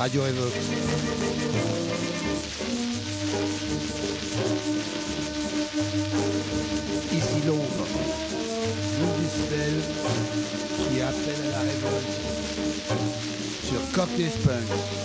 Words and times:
Radio 0.00 0.26
Évoque. 0.26 0.54
Ici 7.12 7.46
Londres, 7.46 7.86
rue 9.02 9.28
qui 10.88 11.02
appelle 11.02 11.44
à 11.44 11.52
la 11.52 11.60
révolte 11.60 12.16
sur 13.62 13.92
Cockney 13.92 14.30
Punk. 14.42 14.99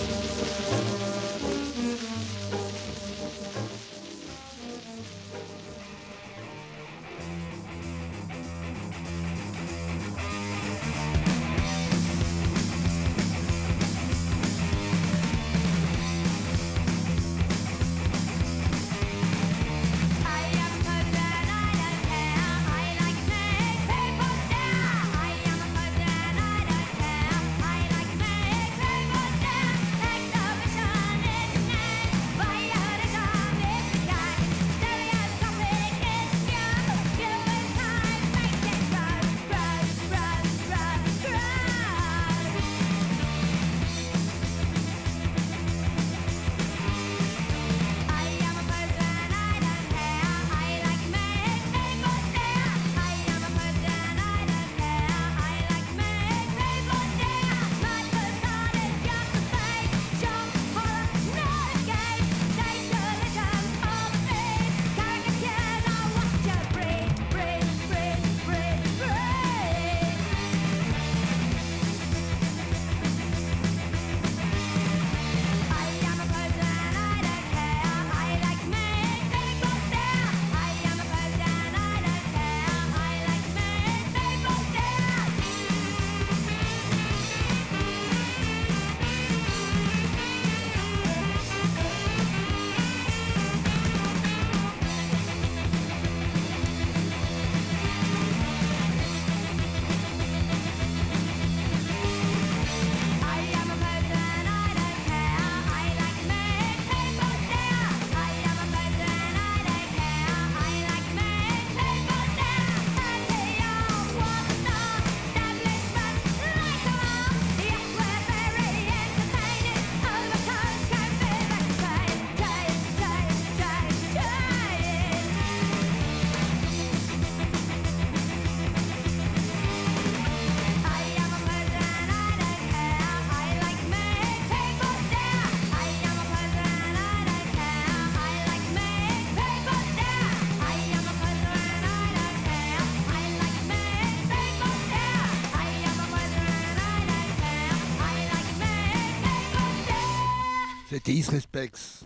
C'était 151.06 151.22
Respects. 151.30 152.04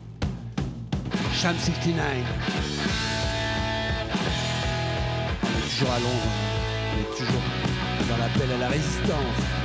Sham 1.34 1.56
69. 1.58 2.06
On 5.42 5.48
est 5.48 5.70
toujours 5.70 5.92
à 5.94 6.00
Londres. 6.00 6.32
On 6.92 7.00
est 7.00 7.18
toujours 7.18 7.42
dans 8.10 8.18
l'appel 8.18 8.52
à 8.52 8.58
la 8.58 8.68
résistance. 8.68 9.60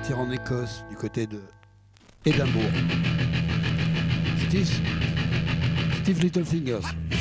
partir 0.00 0.18
en 0.18 0.30
Écosse, 0.30 0.82
du 0.88 0.96
côté 0.96 1.26
de 1.26 1.42
Édimbourg. 2.24 2.62
Steve, 4.48 4.70
Steve 6.00 6.20
Littlefingers. 6.20 7.19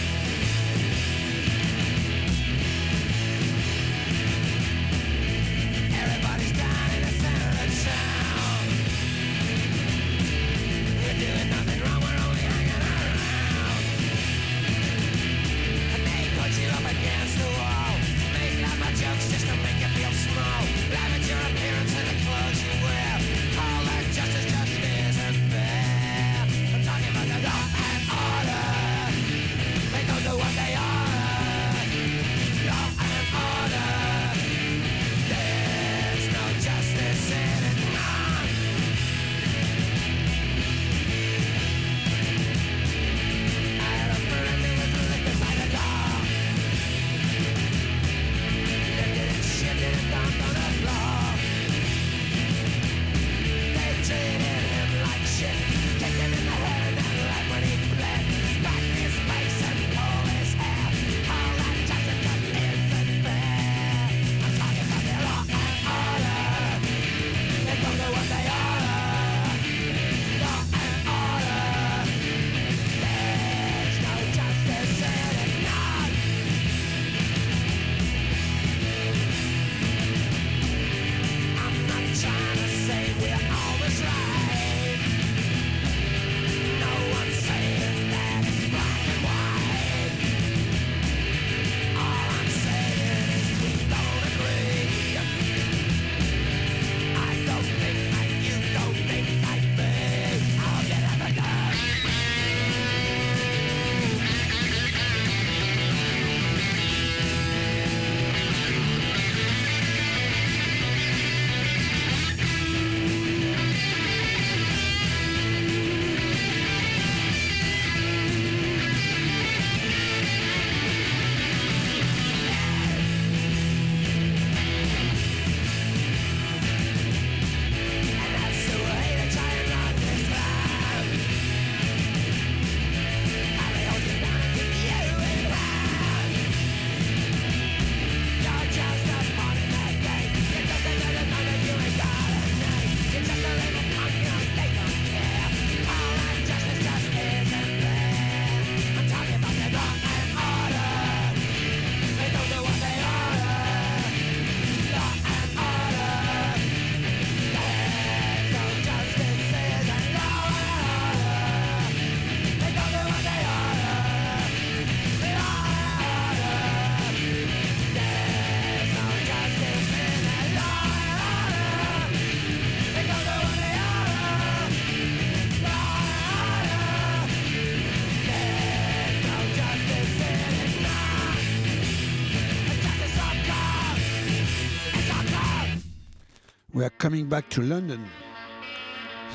Coming 187.10 187.26
Back 187.26 187.50
to 187.50 187.64
London. 187.64 188.06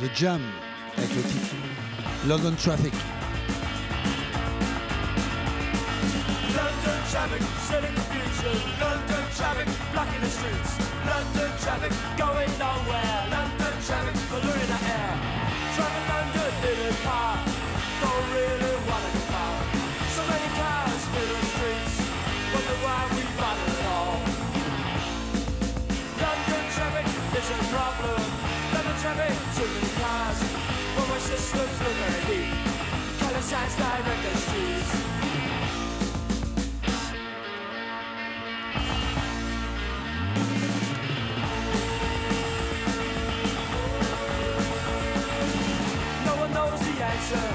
The 0.00 0.08
Jam, 0.14 0.40
avec 0.96 1.10
le 1.10 1.22
titre 1.22 1.56
London 2.28 2.54
Traffic. 2.56 2.92
London 6.54 7.00
traffic, 7.10 7.42
set 7.66 7.82
in 7.82 7.92
the 7.96 8.00
future. 8.00 8.56
London 8.80 9.24
traffic, 9.34 9.66
blocking 9.92 10.20
the 10.20 10.28
streets. 10.28 10.78
London 11.04 11.50
traffic, 11.58 11.92
going 12.16 12.58
nowhere. 12.60 13.13
No 31.34 31.40
one 46.36 46.52
knows 46.54 46.78
the 46.78 46.94
answer 47.02 47.46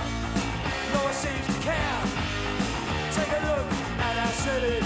No 0.93 1.00
one 1.03 1.13
seems 1.13 1.45
to 1.48 1.53
care 1.63 2.01
Take 3.15 3.31
a 3.31 3.41
look 3.48 3.67
at 3.98 4.15
our 4.25 4.33
city 4.43 4.83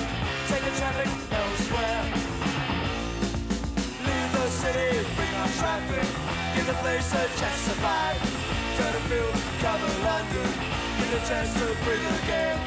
Take 0.50 0.70
traffic 0.78 1.10
elsewhere 1.32 2.04
Leave 4.06 4.32
the 4.34 4.48
city, 4.50 5.08
bring 5.16 5.34
traffic. 5.58 6.08
Give 6.56 6.68
the 6.68 6.74
place 6.74 7.12
a 7.14 7.28
chance 7.40 7.64
to 7.64 7.70
survive. 7.72 8.33
London, 10.24 10.54
get 11.00 11.22
a 11.22 11.28
chance 11.28 11.54
to 11.54 11.66
breathe 11.84 12.24
again. 12.24 12.58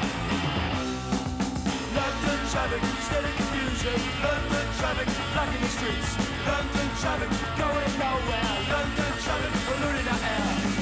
London 1.95 2.39
traffic, 2.51 2.83
steady 3.01 3.31
confusion. 3.35 3.99
London 4.21 4.67
traffic, 4.77 5.07
black 5.33 5.55
in 5.55 5.61
the 5.61 5.67
streets. 5.67 6.17
London 6.45 6.89
traffic, 7.01 7.29
going 7.57 7.93
nowhere. 7.97 8.53
London 8.69 9.13
traffic, 9.23 9.53
polluting 9.65 10.07
our 10.07 10.19
air. 10.21 10.76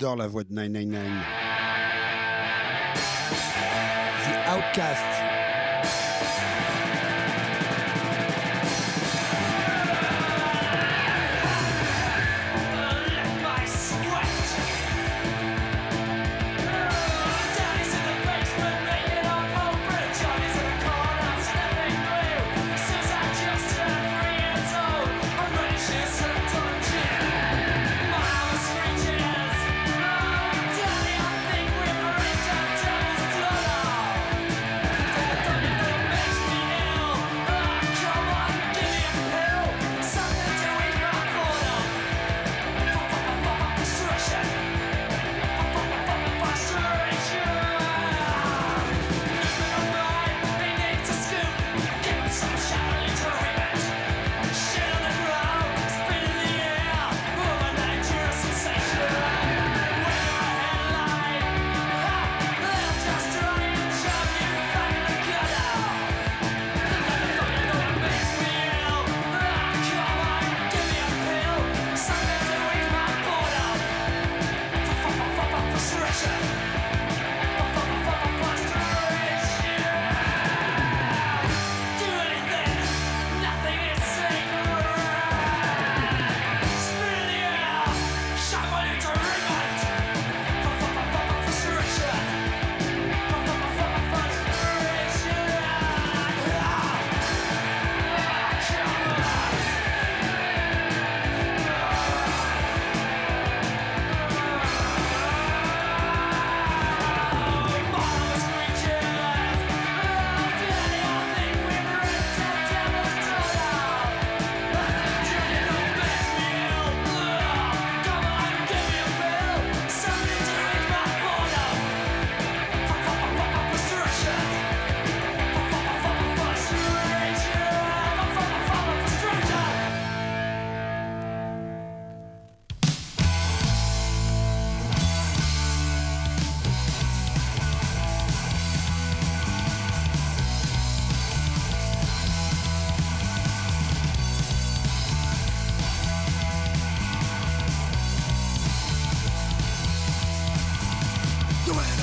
J'adore 0.00 0.16
la 0.16 0.28
voix 0.28 0.44
de 0.44 0.54
999. 0.54 1.26
The 4.24 4.48
Outcast. 4.48 5.29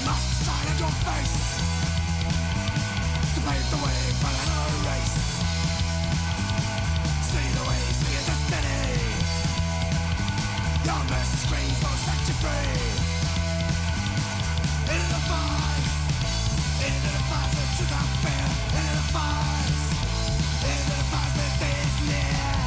must 0.08 0.46
silence 0.48 0.80
your 0.80 0.96
face 1.04 1.38
to 3.36 3.40
pave 3.44 3.68
the 3.74 3.80
way 3.84 4.00
for 4.22 4.32
another 4.44 4.80
race. 4.88 5.18
See 7.30 7.48
the 7.58 7.64
see 8.00 8.16
destiny. 8.30 8.84
Your 10.88 11.02
will 11.84 12.00
set 12.06 12.22
you 12.30 12.36
free. 12.44 12.80
Into 14.94 15.08
the 15.16 15.22
fires, 15.30 15.92
into 16.88 17.10
the 17.16 17.24
fires 17.30 17.80
that 17.92 18.10
fear. 18.24 18.48
Into 18.80 18.94
the 19.00 19.08
fires, 19.16 19.84
into 20.72 20.94
the 21.00 21.06
fires 21.12 21.36
near. 22.08 22.67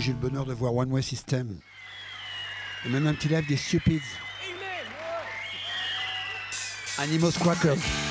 j'ai 0.00 0.12
eu 0.12 0.14
le 0.14 0.20
bonheur 0.20 0.46
de 0.46 0.54
voir 0.54 0.74
One 0.74 0.90
Way 0.92 1.02
System. 1.02 1.58
Et 2.86 2.88
même 2.88 3.06
un 3.06 3.14
petit 3.14 3.28
live 3.28 3.46
des 3.46 3.56
Stupids. 3.56 4.00
Animals 6.98 7.32
Quackers. 7.34 8.09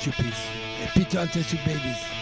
masterpiece, 0.00 0.48
a 0.82 0.98
picture 0.98 1.18
and 1.18 1.30
babies. 1.66 2.19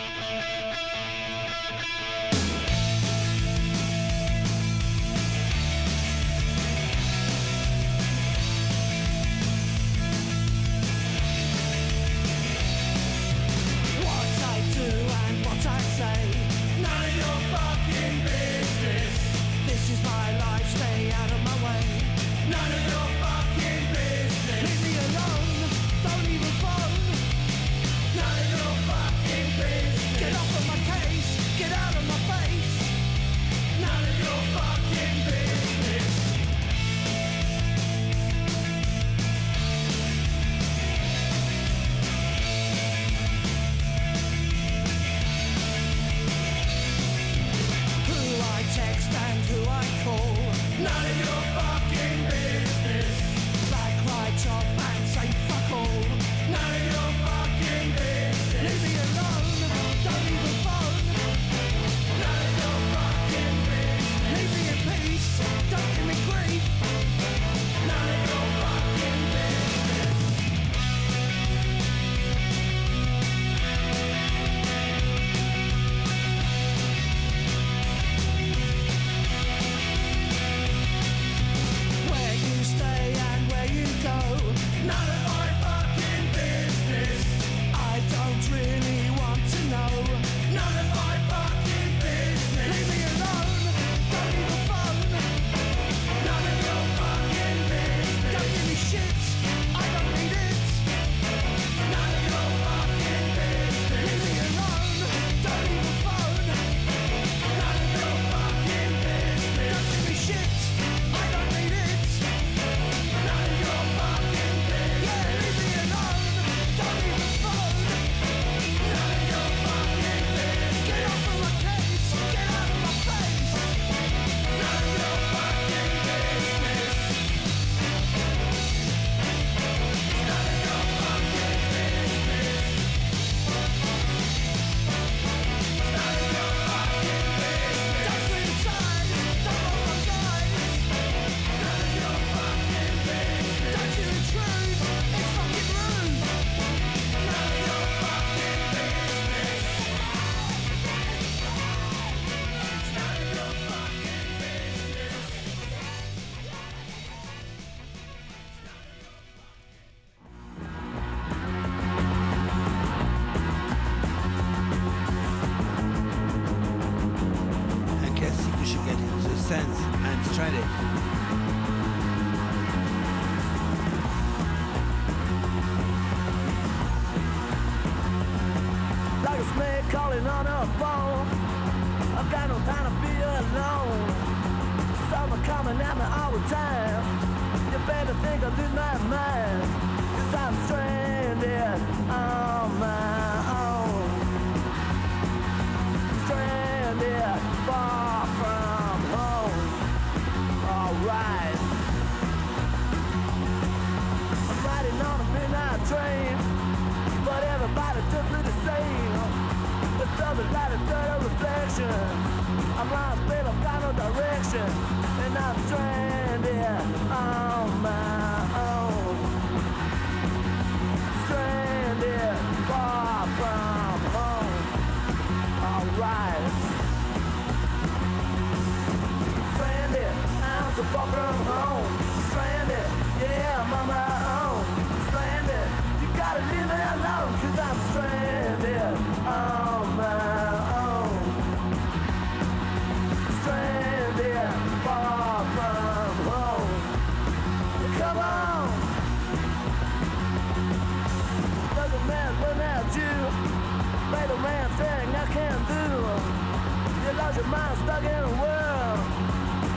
Cause 257.29 257.37
your 257.37 257.47
mind's 257.49 257.79
stuck 257.83 258.03
in 258.03 258.09
a 258.09 258.41
world. 258.41 259.01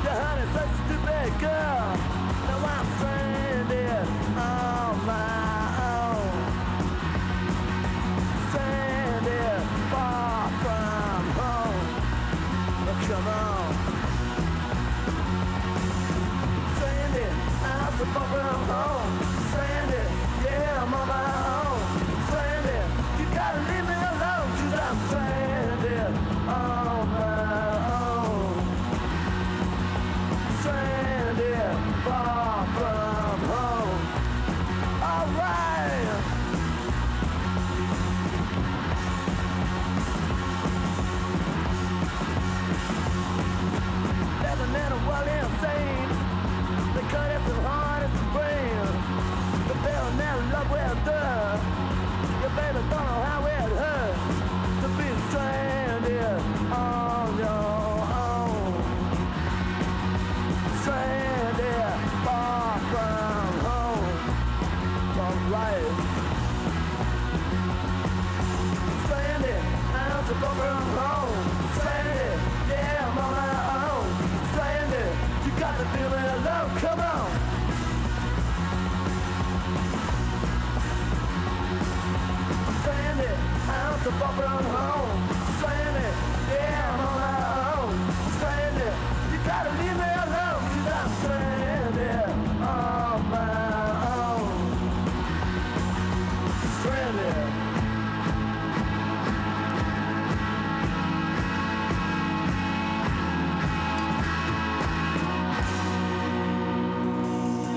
Your 0.06 0.16
honey's 0.24 0.54
such 0.56 0.70
a 0.70 0.78
stupid 0.88 1.40
girl. 1.42 1.98
Now 2.48 2.64
I'm 2.64 2.86
stranded 2.96 4.08
all 4.38 4.96
my 5.06 5.41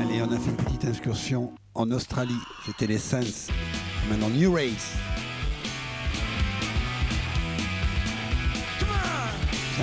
Allez, 0.01 0.23
on 0.23 0.33
a 0.33 0.38
fait 0.38 0.51
une 0.51 0.57
petite 0.57 0.85
excursion 0.85 1.53
en 1.75 1.90
Australie, 1.90 2.38
c'était 2.66 2.87
les 2.87 2.99
Saints, 2.99 3.51
maintenant 4.09 4.31
New 4.31 4.53
Race. 4.53 4.94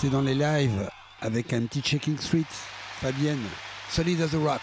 rester 0.00 0.16
dans 0.16 0.22
les 0.22 0.34
lives 0.34 0.88
avec 1.20 1.52
un 1.52 1.66
petit 1.66 1.82
Checking 1.82 2.16
Street, 2.16 2.46
Fabienne, 3.00 3.44
solid 3.90 4.22
as 4.22 4.34
a 4.34 4.38
rock. 4.38 4.62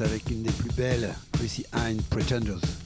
Avec 0.00 0.30
une 0.30 0.44
des 0.44 0.52
plus 0.52 0.70
belles, 0.76 1.12
Chrissy 1.32 1.64
Hine 1.74 2.00
Pretenders. 2.08 2.81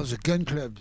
now 0.00 0.06
the 0.06 0.16
Gun 0.16 0.44
Club. 0.46 0.78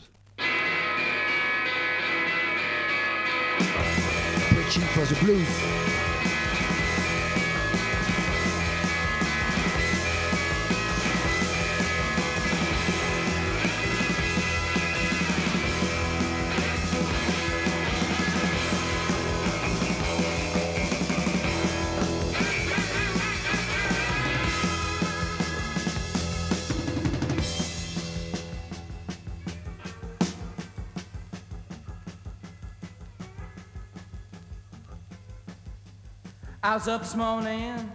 cheap 4.70 4.84
for 4.84 5.05
the 5.05 5.20
blues. 5.20 5.78
I 36.70 36.76
was 36.76 36.88
up 36.88 37.01
this 37.01 37.15
morning. 37.15 37.91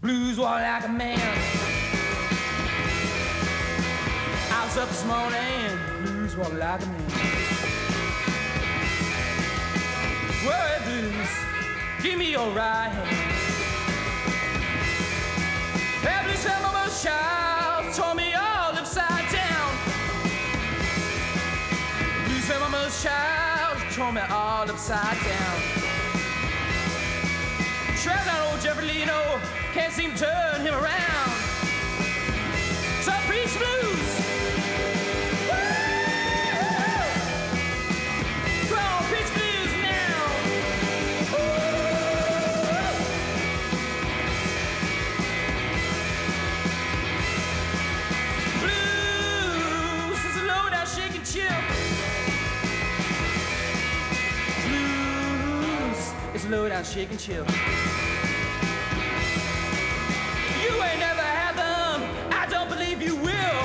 Blues 0.00 0.38
walk 0.38 0.62
like 0.62 0.86
a 0.86 0.88
man. 0.88 1.18
I 4.52 4.64
was 4.64 4.76
up 4.78 4.88
this 4.88 5.04
morning. 5.04 5.78
Blues 6.02 6.34
walk 6.34 6.54
like 6.54 6.82
a 6.82 6.86
man. 6.86 7.10
Worry 10.46 10.80
blues, 10.86 11.28
give 12.02 12.18
me 12.18 12.30
your 12.30 12.50
right 12.52 12.88
hand. 12.88 13.16
Every 16.08 16.36
time 16.42 16.64
I'm 16.64 16.80
child 17.02 17.94
told 17.94 18.16
me 18.16 18.29
torment 24.00 24.30
all 24.30 24.62
upside 24.62 25.18
down. 25.28 25.60
Trapped 27.98 28.32
on 28.32 28.50
old 28.50 28.60
Jeffrey 28.62 28.86
Leno, 28.86 29.38
can't 29.74 29.92
seem 29.92 30.14
to 30.14 30.24
turn 30.24 30.62
him 30.62 30.72
around. 30.72 31.39
shake 56.90 57.10
and 57.10 57.20
chill. 57.20 57.44
You 60.60 60.72
ain't 60.82 60.98
never 60.98 61.22
had 61.22 61.54
them. 61.54 62.02
I 62.32 62.46
don't 62.50 62.68
believe 62.68 63.00
you 63.00 63.14
will. 63.14 63.62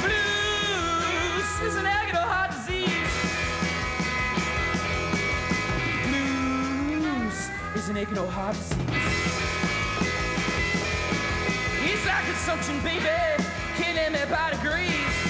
Blues 0.00 1.60
is 1.68 1.76
an 1.76 1.84
agony 1.84 2.18
heart 2.18 2.52
disease. 2.52 3.12
Blues 6.08 7.50
is 7.76 7.90
an 7.90 7.98
agony 7.98 8.26
heart 8.30 8.56
disease. 8.56 8.80
It's 11.82 12.06
like 12.06 12.24
consumption, 12.24 12.80
baby, 12.80 13.44
killing 13.76 14.12
me 14.14 14.20
by 14.30 14.52
degrees. 14.52 15.29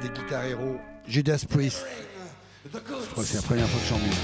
des 0.00 0.08
Guitar 0.08 0.44
Hero, 0.44 0.76
Judas 1.06 1.44
Priest. 1.48 1.84
Je 2.72 2.78
crois 2.78 3.22
que 3.22 3.28
c'est 3.28 3.36
la 3.36 3.42
première 3.42 3.68
fois 3.68 3.80
que 3.80 3.86
j'en 3.86 3.98
mets. 3.98 4.14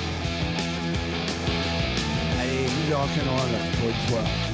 Allez, 2.40 2.66
le 2.88 2.96
rock'n'roll 2.96 3.50
pour 3.78 3.88
une 3.88 4.08
fois. 4.08 4.49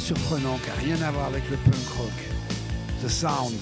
surprenant 0.00 0.58
qui 0.58 0.68
n'a 0.68 0.94
rien 0.94 1.06
à 1.06 1.10
voir 1.10 1.26
avec 1.26 1.48
le 1.50 1.56
punk 1.56 1.88
rock. 1.96 2.12
The 3.02 3.08
Sound. 3.08 3.54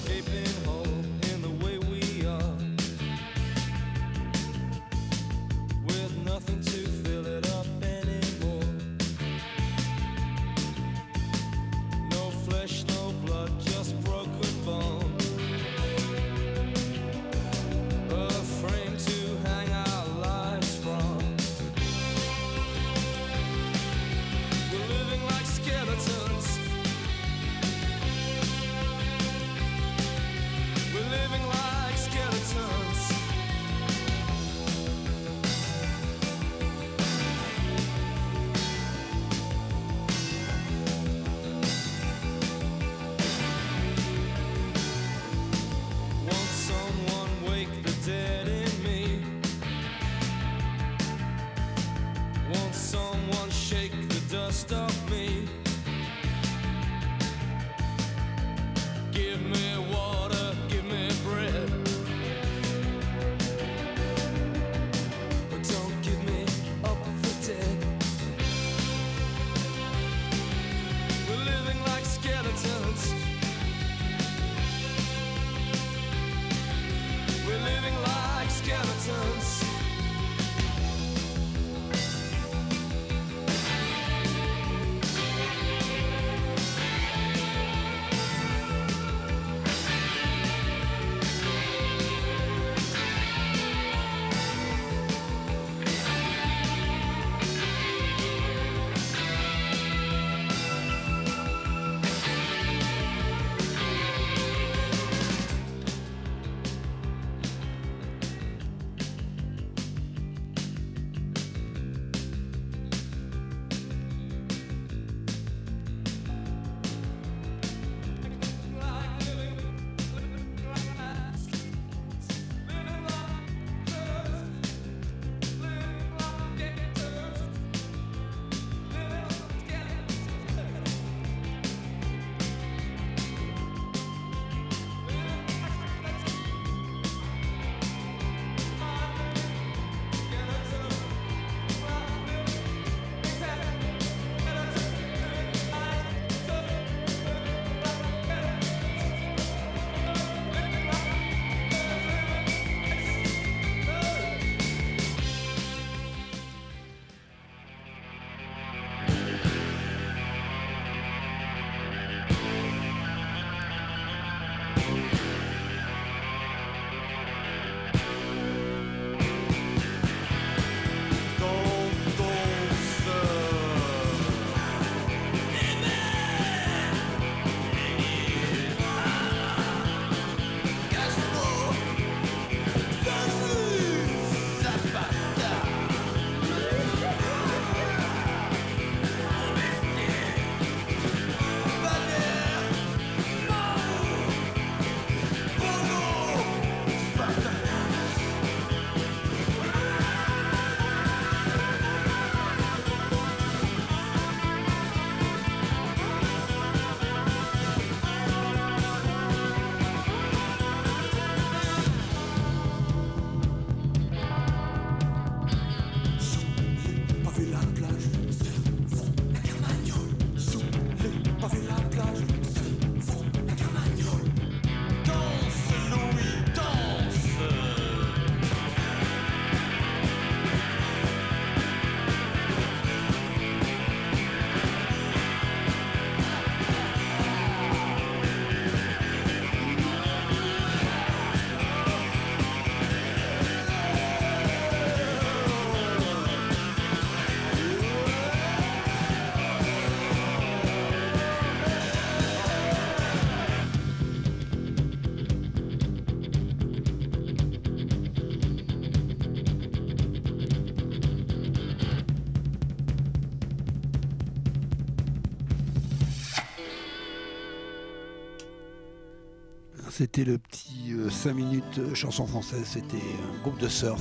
C'était 269.97 270.25
le 270.25 270.37
petit 270.37 270.93
5 271.09 271.33
minutes 271.33 271.79
euh, 271.79 271.95
chanson 271.95 272.27
française. 272.27 272.65
C'était 272.65 272.97
un 272.97 273.41
groupe 273.41 273.57
de 273.57 273.67
surf 273.67 273.99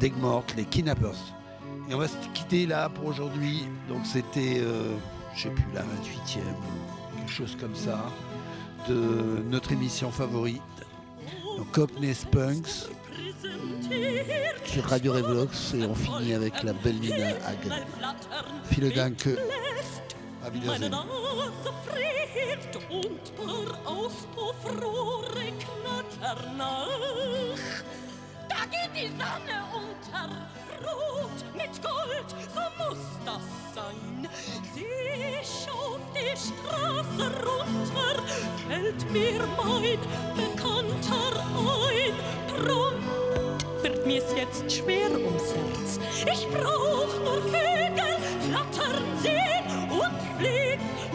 d'Egmort, 0.00 0.44
les 0.56 0.64
Kidnappers. 0.64 1.36
Et 1.88 1.94
on 1.94 1.98
va 1.98 2.08
se 2.08 2.16
quitter 2.34 2.66
là 2.66 2.88
pour 2.88 3.06
aujourd'hui. 3.06 3.62
Donc 3.88 4.04
c'était, 4.06 4.58
euh, 4.58 4.92
je 5.36 5.42
sais 5.44 5.50
plus, 5.50 5.62
la 5.72 5.82
28e, 5.82 6.40
quelque 7.16 7.30
chose 7.30 7.56
comme 7.60 7.76
ça, 7.76 8.10
de 8.88 9.40
notre 9.48 9.70
émission 9.70 10.10
favorite. 10.10 10.60
Donc 11.58 11.70
Cockney 11.70 12.12
Spunks 12.12 12.88
sur 14.64 14.82
Radio 14.82 15.12
Revox 15.12 15.74
et 15.74 15.84
on 15.84 15.94
finit 15.94 16.34
avec 16.34 16.60
la 16.64 16.72
belle 16.72 16.98
Nina 16.98 17.28
Hagen. 17.46 17.84
Vielen. 18.72 19.14
Auf 20.44 20.52
Wiedersehen. 20.52 20.90
Meine 20.90 21.06
Nase 21.06 21.72
friert 21.86 22.76
unter 22.90 23.78
Auspuffrohre 23.88 25.46
knattern 25.58 26.56
nach. 26.58 26.86
Da 28.48 28.56
geht 28.70 28.92
die 28.94 29.08
Sonne 29.08 29.64
unter, 29.72 30.28
rot 30.84 31.38
mit 31.54 31.82
Gold, 31.82 32.28
so 32.54 32.60
muss 32.78 33.04
das 33.24 33.46
sein. 33.74 34.28
Ich 34.76 35.66
auf 35.70 36.00
die 36.14 36.36
Straße 36.36 37.26
runter, 37.42 38.16
fällt 38.68 39.10
mir 39.10 39.40
mein 39.56 39.98
Bekannter 40.36 41.40
ein. 41.56 42.14
Drum 42.48 42.96
wird 43.82 44.06
mir's 44.06 44.30
jetzt 44.36 44.70
schwer 44.70 45.10
ums 45.10 45.54
Herz. 45.54 45.98
Ich 46.26 46.46
brauch 46.48 47.12
nur 47.24 47.40
Vögel 47.42 48.18
flattern 48.40 49.02
und 49.02 49.20
fliegt 49.20 49.33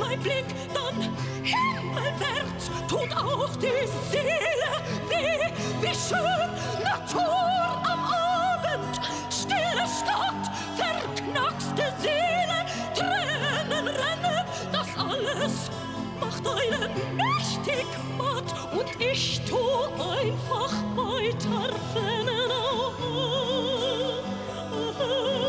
mein 0.09 0.19
Blick 0.21 0.45
dann 0.73 1.01
himmelwärts. 1.43 2.71
Tut 2.87 3.15
auch 3.15 3.55
die 3.57 3.87
Seele 4.09 4.71
weh, 5.07 5.51
wie 5.81 5.95
schön 5.95 6.49
Natur 6.83 7.81
am 7.83 7.99
Abend. 8.05 8.99
Stille 9.29 9.85
Stadt, 9.85 10.49
verknackste 10.75 11.93
Seele, 12.01 12.65
Tränen 12.95 13.87
rennen, 13.87 14.45
das 14.71 14.87
alles 14.97 15.69
macht 16.19 16.47
einen 16.47 16.91
mächtig 17.15 17.85
matt 18.17 18.53
und 18.71 19.01
ich 19.01 19.41
tu 19.47 19.57
einfach 20.01 20.73
weiter 20.95 21.69
Ja, 24.99 25.48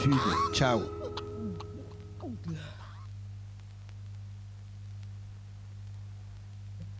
YouTube，Ciao。 0.00 0.99